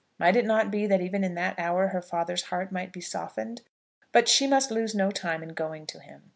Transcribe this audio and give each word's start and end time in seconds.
Might 0.17 0.35
it 0.35 0.45
not 0.47 0.71
be 0.71 0.87
that 0.87 0.99
even 0.99 1.23
in 1.23 1.35
that 1.35 1.59
hour 1.59 1.89
her 1.89 2.01
father's 2.01 2.45
heart 2.45 2.71
might 2.71 2.91
be 2.91 3.01
softened? 3.01 3.61
But 4.11 4.27
she 4.27 4.47
must 4.47 4.71
lose 4.71 4.95
no 4.95 5.11
time 5.11 5.43
in 5.43 5.49
going 5.53 5.85
to 5.85 5.99
him. 5.99 6.23